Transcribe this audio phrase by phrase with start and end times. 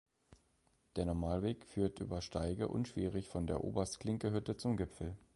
[0.95, 5.15] Der Normalweg führt über Steige unschwierig von der Oberst-Klinke-Hütte zum Gipfel.